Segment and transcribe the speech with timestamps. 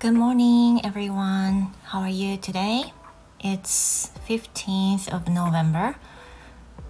[0.00, 1.74] Good morning, everyone.
[1.84, 2.94] How are you today?
[3.38, 5.94] It's 15th of November.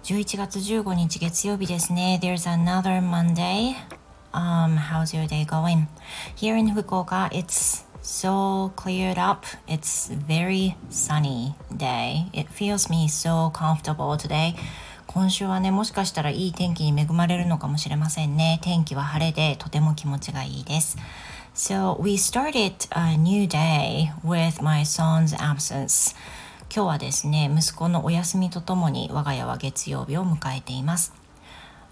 [0.05, 2.21] 11月15日月曜日ですね。
[2.23, 3.75] There's another Monday.
[4.31, 5.87] Um, how's your day going?
[6.37, 9.45] Here in Fukuoka, it's so cleared up.
[9.67, 12.29] It's very sunny day.
[12.31, 14.55] It feels me so comfortable today.
[15.07, 18.61] 今週はね、もしかしたらいい天気に恵まれるのかもしれませんね。
[18.63, 20.97] 天気は晴れでとても気持ちがいいです。
[21.54, 26.14] So we started a new day with my son's absence.
[26.68, 31.12] 今日はですね、息子のお休みとともに我が家は月曜日を迎えています。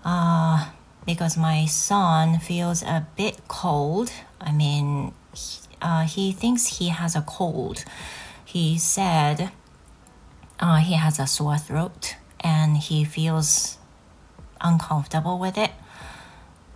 [0.04, 0.66] Uh,
[1.06, 4.10] because my son feels a bit cold.
[4.38, 7.84] I mean, he, uh, he thinks he has a cold.
[8.44, 9.50] He said
[10.60, 13.78] uh, he has a sore throat and he feels
[14.60, 15.70] uncomfortable with it.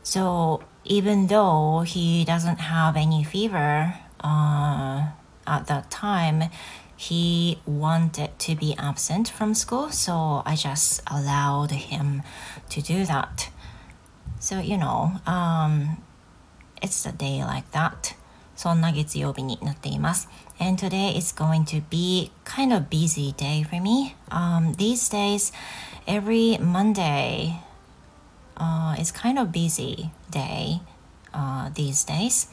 [0.02, 5.08] So even though he doesn't have any fever uh,
[5.46, 6.44] at that time,
[6.96, 12.22] he wanted to be absent from school, so I just allowed him
[12.70, 13.50] to do that.
[14.40, 15.98] So, you know, um,
[16.82, 18.14] it's a day like that.
[18.56, 20.28] そんな月曜日になっています。
[20.58, 24.16] And today is going to be kind of busy day for me.
[24.30, 25.52] Um, these days,
[26.08, 27.60] every Monday,
[28.63, 30.79] uh, it's kind of busy day、
[31.33, 32.49] uh, these days.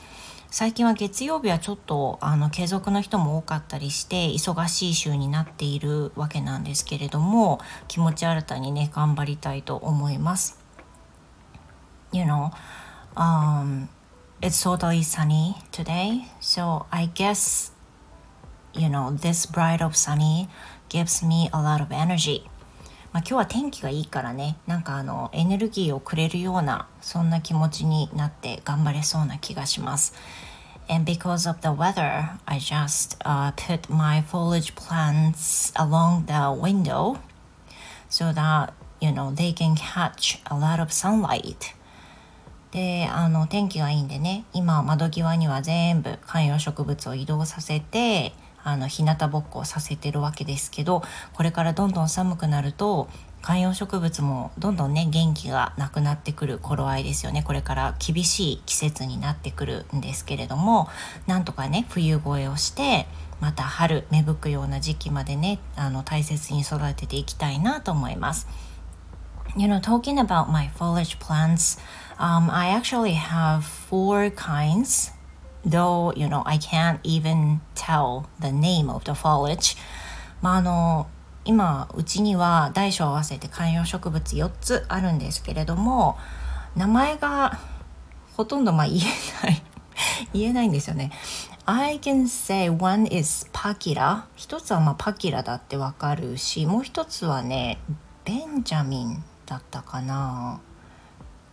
[0.53, 10.59] 最近は月曜日はちょっとあの継続の人も多かったりして忙しい週になっているわけなんですけれども気持ち新たにね頑張りたいと思います。
[12.13, 12.51] You know,
[13.15, 13.87] um,
[14.41, 17.71] it's totally sunny today, so I guess,
[18.75, 20.49] you know, this bright of sunny
[20.89, 22.51] gives me a lot of energy.
[23.13, 30.15] まあ、今日は天気がいいからねなんかあのエネルギーをくれるようなそんな気持ちになって頑張れそうな気がします。
[30.89, 37.17] And because of the weather, I just、uh, put my foliage plants along the window
[38.09, 41.75] so that, you know, they can catch a lot of sunlight.
[42.73, 48.33] であの天気がいいんでね今窓際には全部観葉植物を移動させて
[48.65, 53.09] あの日向ぼっこをさせてるわけですけどこれからどんどん寒くなると
[53.43, 60.89] 観葉植物もどんどんね元気がなくなってくる頃合いですよねこれから厳しい季節になってくるんですけれども
[61.27, 63.07] なんとかね冬越えをして
[63.41, 68.47] また春芽吹くような時期までねあの大切に育てていきたいなと思います。
[69.57, 71.81] You know, talking about my foliage plants,
[72.19, 75.13] um, I actually have four kinds
[75.67, 79.77] though you know I can't even tell the name of the foliage
[80.41, 81.07] まああの
[81.45, 86.19] 今うちには大小合わせて観葉植物4つあるんですけれども
[86.77, 87.59] 名前が
[88.37, 89.63] ほとんどまあ言えない
[90.33, 91.11] 言えないんですよね。
[91.67, 97.79] I can say one is パキラ一つはまあパキラだってわかるしもう一つはね
[98.25, 100.61] ベンジャミンだったかな。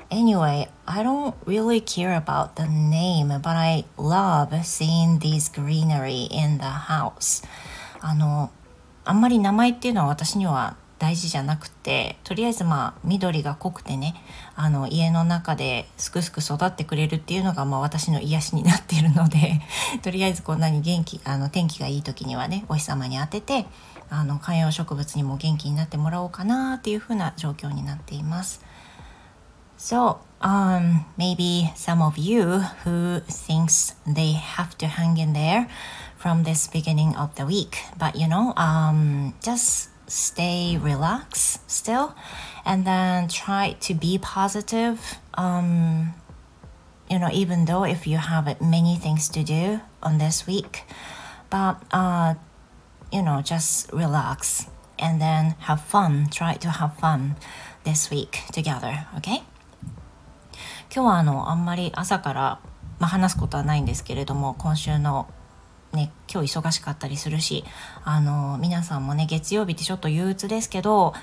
[0.10, 6.58] Anyway, I don't really care about the name, but I love seeing this greenery in
[6.58, 7.44] the house.
[8.00, 8.52] あの、
[9.04, 14.16] あんまり名前っていうのは私には大事じゃなくてとりあえずまあ緑が濃くてね
[14.56, 19.62] あの家の中ですくすく育ってくれるっていうのがまあ私の癒しになっているので
[20.02, 23.66] とりあえずこんなに元気あの天気がいい時にはねお日様に当てて
[24.10, 28.62] あの観葉植物にも元気になってもらおうかなっていう風な状況になっています。
[29.78, 35.70] So, um, maybe some of you who thinks they have to hang in there
[36.18, 42.16] from this beginning of the week, but you know, um, just stay relaxed still,
[42.66, 45.20] and then try to be positive.
[45.36, 46.16] Um,
[47.10, 50.84] you know, even though if you have many things to do on this week,
[51.52, 52.34] but uh,
[53.14, 54.66] you know, just relax
[54.98, 56.30] and then have fun.
[56.32, 57.36] Try to have fun
[57.84, 59.06] this week together.
[59.18, 59.44] Okay.
[60.94, 62.60] 今日はあのあんまり朝から、
[63.00, 65.28] まあ、話すことはないんですけれども今週の
[65.94, 67.64] ね今日忙しかったりするし
[68.04, 71.14] あの皆さんもね月曜日ってちょっと憂鬱ですけど、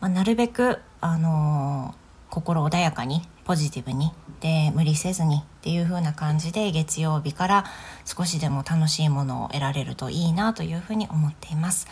[0.00, 1.94] まあ、なるべくあの
[2.30, 7.64] 心穏やかにポジティブにで無理せずにっていう風な感じで月曜日から
[8.04, 11.88] 少しでも楽しいものを得られるといいなというふうに思っています。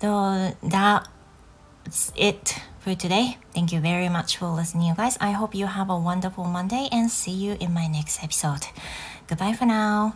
[0.00, 1.04] Though that
[1.90, 3.36] that's it for today.
[3.52, 5.18] Thank you very much for listening, you guys.
[5.20, 8.62] I hope you have a wonderful Monday and see you in my next episode.
[9.26, 10.14] Goodbye for now.